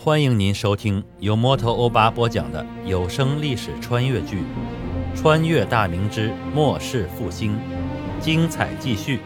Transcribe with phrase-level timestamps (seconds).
[0.00, 4.44] 欢迎您收听由摩托欧巴播讲的有声历史穿越剧
[5.16, 7.56] 《穿越大明之末世复兴》，
[8.20, 9.18] 精彩继续。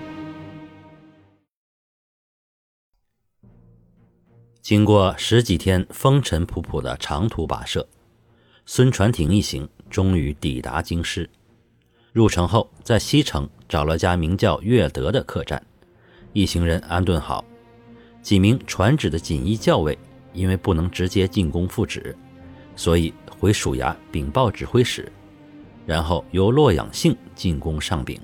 [4.63, 7.87] 经过十几天风尘仆仆的长途跋涉，
[8.65, 11.29] 孙传庭一行终于抵达京师。
[12.15, 15.63] 入城后，在西城找了家名叫乐德的客栈，
[16.33, 17.45] 一行人安顿好。
[18.23, 19.99] 几名传旨的锦衣校尉。
[20.33, 22.17] 因为不能直接进宫复旨，
[22.77, 25.11] 所以回署衙禀报指挥使，
[25.87, 28.21] 然后由洛阳信进宫上禀。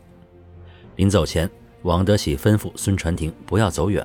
[0.96, 1.48] 临走前，
[1.82, 4.04] 王德喜吩咐孙传庭不要走远，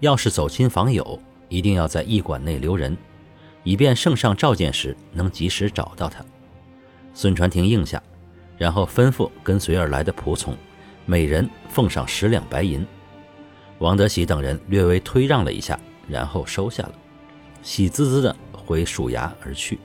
[0.00, 2.96] 要是走亲访友，一定要在驿馆内留人，
[3.64, 6.24] 以便圣上召见时能及时找到他。
[7.12, 8.02] 孙传庭应下，
[8.56, 10.56] 然后吩咐跟随而来的仆从，
[11.04, 12.86] 每人奉上十两白银。
[13.78, 16.92] 王德喜等人略微推让了一下，然后收下了。
[17.66, 19.80] 喜滋滋地回署衙而去。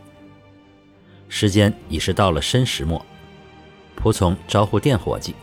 [1.28, 3.04] 时间已是到了申时末，
[4.00, 5.34] 仆从招呼店伙计，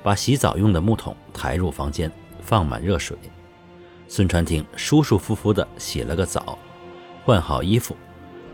[0.00, 2.08] 把洗澡用的木桶抬入房间，
[2.40, 3.18] 放满热水。
[4.06, 6.56] 孙传庭舒舒服服地洗了个澡，
[7.24, 7.96] 换好衣服，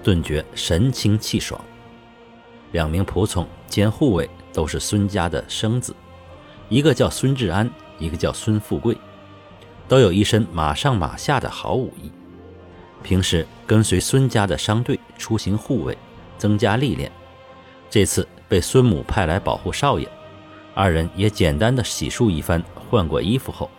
[0.02, 1.62] 顿觉神清气爽。
[2.72, 5.94] 两名仆从兼护卫都是孙家的生子，
[6.70, 8.96] 一个叫孙志安，一个叫孙富贵，
[9.86, 12.10] 都有一身马上马下的好武艺。
[13.04, 15.96] 平时跟随孙家的商队出行护卫，
[16.38, 17.12] 增加历练。
[17.90, 20.08] 这次被孙母派来保护少爷，
[20.74, 23.70] 二人也简单的洗漱一番，换过衣服后，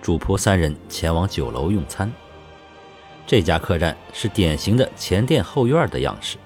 [0.00, 2.10] 主仆三人前往酒楼用餐。
[3.26, 6.38] 这家客栈是典型的前店后院的样式，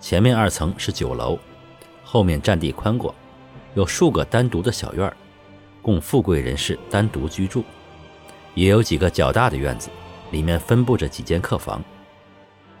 [0.00, 1.38] 前面二层是酒楼，
[2.02, 3.14] 后面占地宽广，
[3.74, 5.12] 有数个单独的小院，
[5.82, 7.62] 供富贵人士单独居住，
[8.54, 9.90] 也有几个较大的院子。
[10.32, 11.80] 里面分布着几间客房。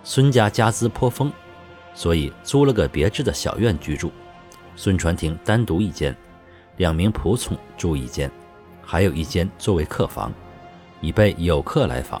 [0.02, 1.32] 孙家家资颇丰，
[1.94, 4.10] 所以租了个别致的小院居住。
[4.74, 6.16] 孙传庭单独一间，
[6.78, 8.28] 两名仆从住一间，
[8.82, 10.32] 还有一间作为客房，
[11.00, 12.20] 以备有客来访。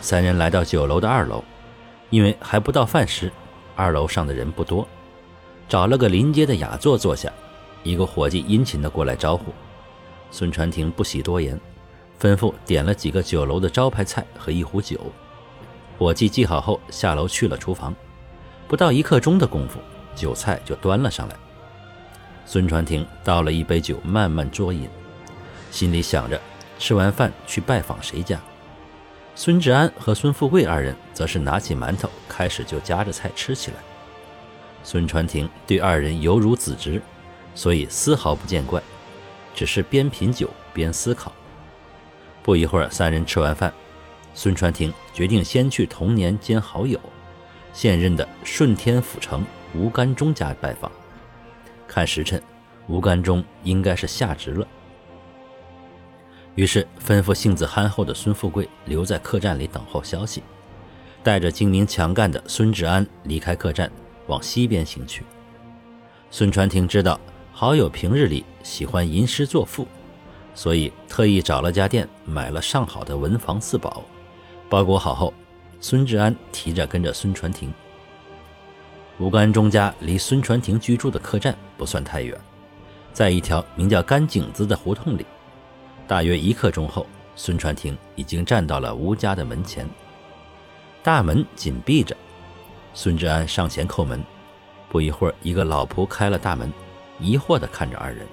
[0.00, 1.42] 三人来到酒楼的二楼，
[2.10, 3.32] 因为还不到饭时，
[3.74, 4.86] 二楼上的人不多，
[5.68, 7.32] 找了个临街的雅座坐下。
[7.82, 9.46] 一个伙计殷勤地过来招呼，
[10.30, 11.58] 孙传庭不喜多言。
[12.20, 14.98] 吩咐点了几个酒楼的招牌菜和一壶酒，
[15.98, 17.94] 伙计记好后下楼去了厨房。
[18.66, 19.78] 不到一刻钟的功夫，
[20.14, 21.36] 酒菜就端了上来。
[22.44, 24.88] 孙传庭倒了一杯酒，慢慢啜饮，
[25.70, 26.40] 心里想着
[26.78, 28.40] 吃完饭去拜访谁家。
[29.34, 33.76] 孙志安和孙富贵二人则是拿起馒头，开始就夹着菜吃起来。
[34.82, 37.02] 孙传庭对二人犹如子侄，
[37.54, 38.82] 所以丝毫不见怪，
[39.54, 41.32] 只是边品酒边思考。
[42.46, 43.74] 不一会儿，三人吃完饭，
[44.32, 46.96] 孙传庭决定先去童年兼好友、
[47.72, 50.88] 现任的顺天府城吴干中家拜访。
[51.88, 52.40] 看时辰，
[52.86, 54.64] 吴干中应该是下职了。
[56.54, 60.40] 于是吩咐性子憨厚的孙富贵留在客栈里等候消息，
[61.24, 63.90] 带着精明强干的孙志安离开客栈，
[64.28, 65.24] 往西边行去。
[66.30, 67.18] 孙传庭知道
[67.50, 69.84] 好友平日里喜欢吟诗作赋。
[70.56, 74.02] 所以特意找了家店，买了上好的文房四宝，
[74.70, 75.32] 包裹好后，
[75.80, 77.70] 孙志安提着跟着孙传庭。
[79.18, 82.40] 吴干中家离孙传庭居住的客栈不算太远，
[83.12, 85.26] 在一条名叫干井子的胡同里。
[86.08, 89.86] 大约一刻钟后，孙传庭已经站到了吴家的门前，
[91.02, 92.16] 大门紧闭着。
[92.94, 94.24] 孙志安上前叩门，
[94.88, 96.72] 不一会儿，一个老仆开了大门，
[97.20, 98.26] 疑惑地看着二人。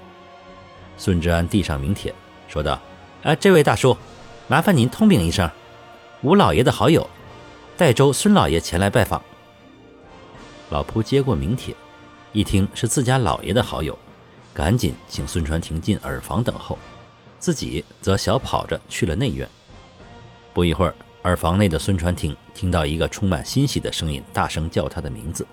[0.97, 2.13] 孙志安递上名帖，
[2.47, 2.79] 说道
[3.23, 3.97] ：“哎，这位大叔，
[4.47, 5.49] 麻烦您通禀一声，
[6.21, 7.09] 吴老爷的好友，
[7.75, 9.21] 代州孙老爷前来拜访。”
[10.69, 11.75] 老仆接过名帖，
[12.31, 13.97] 一听是自家老爷的好友，
[14.53, 16.77] 赶紧请孙传庭进耳房等候，
[17.39, 19.47] 自己则小跑着去了内院。
[20.53, 25.45] 不一会儿，耳房内的孙传庭听到一个充满欣喜的声音，大声叫他的名字：“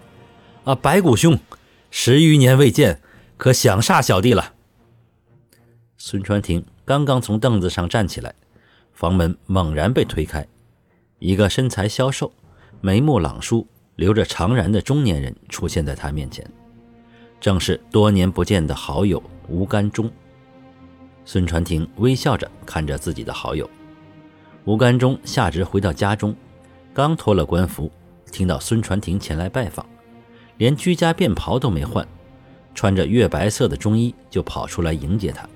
[0.64, 1.38] 啊，白骨兄，
[1.91, 3.00] 十余年未见，
[3.37, 4.55] 可想煞小弟了。”
[6.02, 8.35] 孙传庭刚刚从凳子上站起来，
[8.94, 10.49] 房门猛然被推开，
[11.19, 12.32] 一个身材消瘦、
[12.81, 13.67] 眉目朗疏、
[13.97, 16.50] 留着长髯的中年人出现在他面前，
[17.38, 20.11] 正是多年不见的好友吴干中。
[21.26, 23.69] 孙传庭微笑着看着自己的好友，
[24.64, 26.35] 吴干中下职回到家中，
[26.94, 27.93] 刚脱了官服，
[28.32, 29.85] 听到孙传庭前来拜访，
[30.56, 32.08] 连居家便袍都没换，
[32.75, 35.47] 穿着月白色的中衣就跑出来迎接他。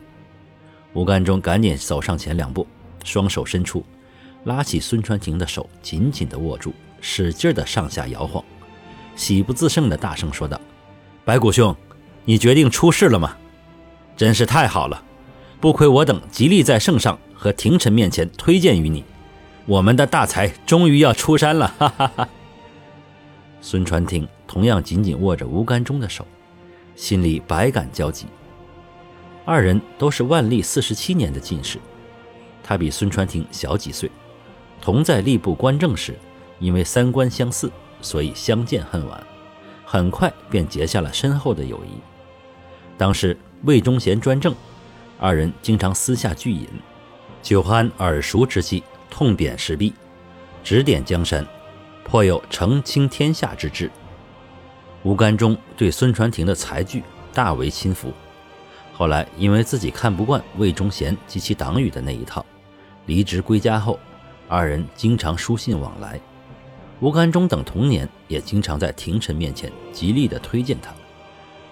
[0.94, 2.66] 吴干中赶紧走上前两步，
[3.04, 3.84] 双手伸出，
[4.44, 8.42] 拉起孙传庭的手，紧紧地握住，使劲地上下摇晃，
[9.16, 10.60] 喜不自胜地大声说道
[11.24, 11.74] ：“白骨兄，
[12.24, 13.36] 你决定出世了吗？
[14.16, 15.02] 真是太好了！
[15.60, 19.02] 不亏我等极力在圣上和廷臣面前推荐于你，
[19.66, 22.28] 我们的大才终于要出山了！”哈哈哈。
[23.60, 26.24] 孙传庭同样紧紧握着吴干中的手，
[26.94, 28.26] 心里百感交集。
[29.44, 31.78] 二人都是万历四十七年的进士，
[32.62, 34.10] 他比孙传庭小几岁。
[34.80, 36.14] 同在吏部官政时，
[36.58, 37.70] 因为三观相似，
[38.00, 39.26] 所以相见恨晚，
[39.84, 41.98] 很快便结下了深厚的友谊。
[42.96, 44.54] 当时魏忠贤专政，
[45.18, 46.66] 二人经常私下聚饮，
[47.42, 49.92] 酒酣耳熟之际，痛贬时弊，
[50.62, 51.46] 指点江山，
[52.04, 53.90] 颇有澄清天下之志。
[55.02, 57.02] 吴干中对孙传庭的才具
[57.34, 58.10] 大为钦服。
[58.96, 62.46] 后来，因为自己看不惯魏忠贤及其党羽的那一套，
[63.06, 63.98] 离职归家后，
[64.48, 66.20] 二人经常书信往来。
[67.00, 70.94] 吴干中等同年也经常在廷臣面前极力地推荐他，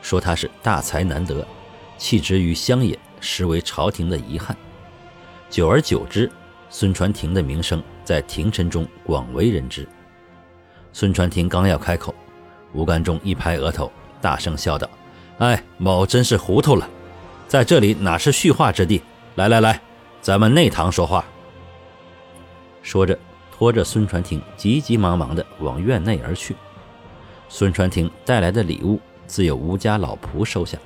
[0.02, 1.46] 说他是大才难得，
[1.96, 4.56] 弃之于乡野，实为朝廷的遗憾。
[5.48, 6.28] 久而久之，
[6.70, 9.88] 孙传庭的名声在廷臣中广为人知。
[10.92, 12.12] 孙传庭刚要开口，
[12.72, 14.90] 吴干中一拍额头，大声笑道
[15.38, 16.90] ：“哎，某真是糊涂了。”
[17.52, 19.02] 在这里哪是叙话之地？
[19.34, 19.78] 来来来，
[20.22, 21.22] 咱们内堂说话。
[22.82, 23.18] 说着，
[23.50, 26.56] 拖着孙传庭急急忙忙地往院内而去。
[27.50, 30.78] 孙传庭带来的礼物自有吴家老仆收下，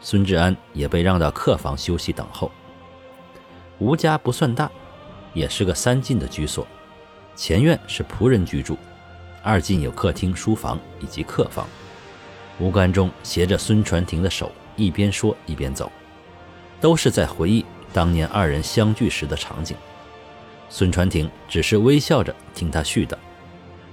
[0.00, 2.50] 孙志安也被让到客房休息等候。
[3.78, 4.70] 吴家不算大，
[5.34, 6.66] 也是个三进的居所，
[7.36, 8.78] 前院是仆人居住，
[9.42, 11.66] 二进有客厅、书房以及客房。
[12.58, 14.50] 吴干中携着孙传庭的手。
[14.76, 15.90] 一边说一边走，
[16.80, 19.76] 都是在回忆当年二人相聚时的场景。
[20.68, 23.14] 孙传庭只是微笑着听他絮叨，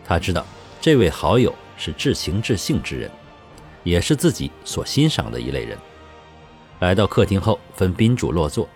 [0.05, 0.45] 他知道
[0.79, 3.11] 这位好友是至情至性之人，
[3.83, 5.77] 也是自己所欣赏的一类人。
[6.79, 8.67] 来到客厅后，分宾主落座，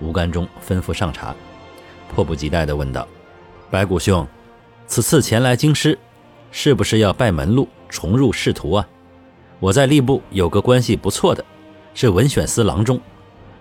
[0.00, 1.34] 吴干中吩咐上茶，
[2.14, 3.08] 迫不及待地问道
[3.68, 4.24] ：“白骨兄，
[4.86, 5.98] 此次前来京师，
[6.52, 8.88] 是不是要拜门路，重入仕途啊？”
[9.62, 11.44] 我在吏部有个关系不错的，
[11.94, 13.00] 是文选司郎中。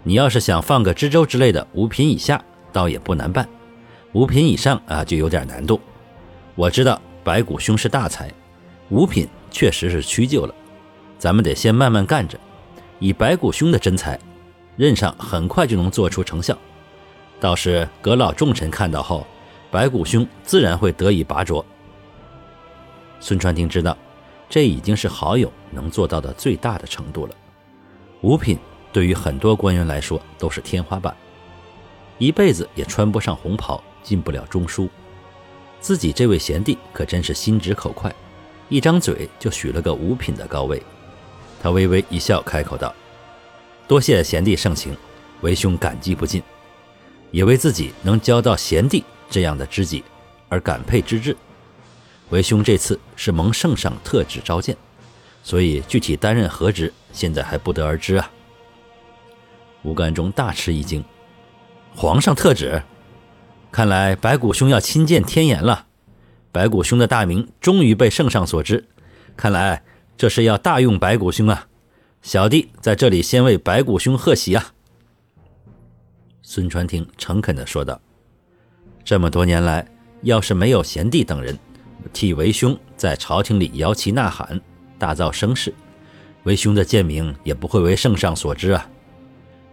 [0.01, 2.43] 你要是想放个知州之类的，五品以下
[2.73, 3.47] 倒也不难办，
[4.13, 5.79] 五品以上啊就有点难度。
[6.55, 8.33] 我知道白骨兄是大才，
[8.89, 10.55] 五品确实是屈就了。
[11.19, 12.35] 咱们得先慢慢干着，
[12.97, 14.19] 以白骨兄的真才，
[14.77, 16.57] 任上很快就能做出成效。
[17.39, 19.27] 倒是阁老重臣看到后，
[19.69, 21.63] 白骨兄自然会得以拔擢。
[23.19, 23.95] 孙传庭知道。
[24.51, 27.33] 这已经是好友能做到的最大的程度了。
[28.19, 28.59] 五品
[28.91, 31.15] 对于很多官员来说都是天花板，
[32.17, 34.89] 一辈子也穿不上红袍，进不了中书。
[35.79, 38.13] 自己这位贤弟可真是心直口快，
[38.67, 40.83] 一张嘴就许了个五品的高位。
[41.63, 42.93] 他微微一笑，开口道
[43.87, 44.93] ：“多谢贤弟盛情，
[45.39, 46.43] 为兄感激不尽，
[47.31, 50.03] 也为自己能交到贤弟这样的知己
[50.49, 51.37] 而感佩之至。”
[52.31, 54.75] 为兄这次是蒙圣上特旨召见，
[55.43, 58.31] 所以具体担任何职，现在还不得而知啊。
[59.83, 61.03] 吴干中大吃一惊，
[61.93, 62.81] 皇上特旨，
[63.69, 65.87] 看来白骨兄要亲见天颜了。
[66.53, 68.85] 白骨兄的大名终于被圣上所知，
[69.35, 69.83] 看来
[70.17, 71.67] 这是要大用白骨兄啊。
[72.21, 74.73] 小弟在这里先为白骨兄贺喜啊。
[76.43, 77.99] 孙传庭诚恳地说道
[79.03, 79.85] ：“这么多年来，
[80.21, 81.57] 要是没有贤弟等人。”
[82.13, 84.59] 替为兄在朝廷里摇旗呐喊，
[84.97, 85.73] 大造声势，
[86.43, 88.87] 为兄的贱名也不会为圣上所知啊！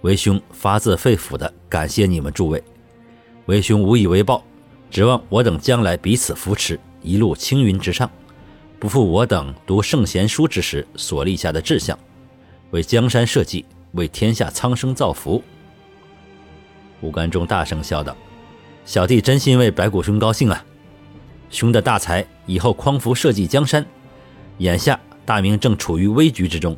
[0.02, 2.62] 为兄发自肺腑的感谢你们诸位，
[3.46, 4.44] 为兄无以为报，
[4.90, 8.10] 指望我等将来彼此扶持，一路青云直上，
[8.78, 11.98] 不负我等读圣贤书之时所立下的志向，
[12.70, 15.42] 为江山社稷，为天下苍生造福。
[17.00, 18.16] 吴干中大声笑道
[18.84, 20.64] ：“小弟真心为白骨兄高兴啊！”
[21.50, 23.84] 兄的大才以后匡扶社稷江山，
[24.58, 26.76] 眼下大明正处于危局之中，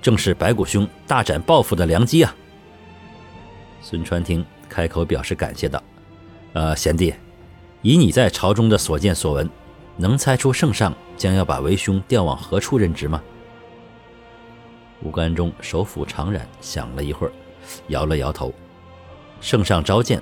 [0.00, 2.34] 正是白骨兄大展抱负的良机啊！
[3.82, 5.82] 孙传庭开口表示感谢道
[6.54, 7.14] ：“呃，贤弟，
[7.82, 9.48] 以你在朝中的所见所闻，
[9.96, 13.22] 能猜出圣上将要把为兄调往何处任职吗？”
[15.02, 17.32] 吴干中手抚长髯，想了一会儿，
[17.88, 18.52] 摇了摇头
[19.40, 20.20] ：“圣上召见，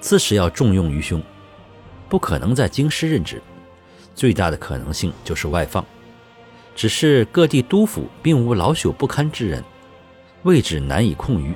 [0.00, 1.22] 自是要重用于兄。”
[2.08, 3.42] 不可能在京师任职，
[4.14, 5.84] 最大的可能性就是外放。
[6.74, 9.64] 只是各地督府并无老朽不堪之人，
[10.42, 11.54] 位置难以空余，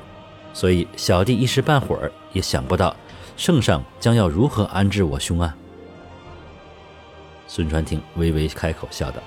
[0.55, 2.97] 所以小弟一时半会儿也想不到
[3.37, 5.55] 圣上将要如何安置我兄啊？”
[7.47, 9.21] 孙传庭微微开口笑道：“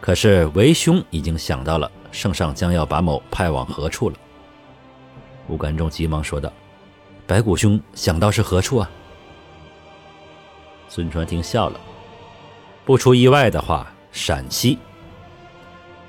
[0.00, 4.16] 可是为兄已经想到了圣上将要把某派往何处了。”
[5.48, 6.52] 吴干忠急忙说道
[7.26, 8.90] ：“白骨兄想到是何处啊？”
[10.88, 11.80] 孙传庭笑了
[12.84, 14.78] ：“不出意外的话，陕西。”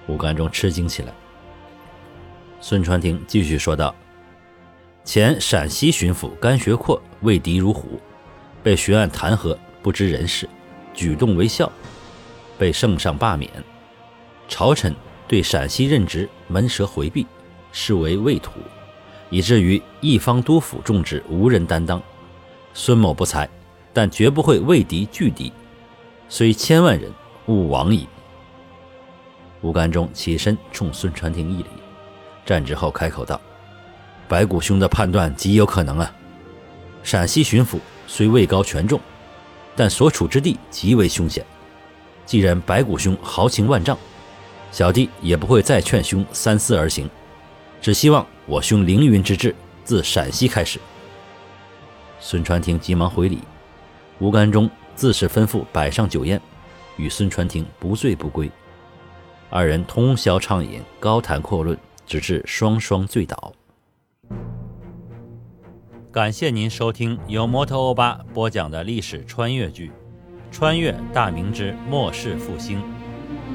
[0.07, 1.13] 吴干忠吃惊起来。
[2.61, 3.93] 孙传庭继续说道
[5.03, 7.99] ：“前陕西巡抚甘学阔畏敌如虎，
[8.63, 10.47] 被巡按弹劾，不知人事。”
[10.91, 11.71] 举动为孝，
[12.57, 13.49] 被圣上罢免，
[14.49, 14.93] 朝臣
[15.29, 17.25] 对陕西任职门舌回避，
[17.71, 18.51] 视为畏土，
[19.29, 22.01] 以至于一方督府重职无人担当。
[22.73, 23.47] 孙某不才，
[23.93, 25.51] 但绝不会畏敌拒敌，
[26.27, 27.11] 虽千万人，
[27.47, 28.07] 吾往矣。
[29.61, 31.69] 吴干忠起身冲孙传庭一礼，
[32.45, 33.39] 站直后开口道
[34.27, 36.11] ：“白骨兄的判断极有可能啊！
[37.03, 37.77] 陕西巡抚
[38.07, 38.99] 虽位高权重。”
[39.75, 41.45] 但所处之地极为凶险，
[42.25, 43.97] 既然白骨兄豪情万丈，
[44.73, 47.09] 小弟也不会再劝兄三思而行，
[47.81, 49.55] 只希望我兄凌云之志
[49.85, 50.81] 自陕西开始。
[52.19, 53.39] 孙传庭急忙回礼，
[54.19, 56.41] 吴干忠自是吩咐摆上酒宴，
[56.97, 58.51] 与孙传庭不醉不归。
[59.49, 63.53] 二人通宵畅饮，高谈阔论，直至双双醉倒。
[66.11, 69.87] 感谢您收听由摩托欧巴播讲的历史穿越剧
[70.51, 72.79] 《穿越大明之末世复兴》，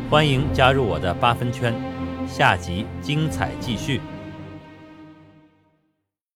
[0.09, 1.75] 欢迎加入我的八分圈，
[2.27, 4.01] 下集精彩继续。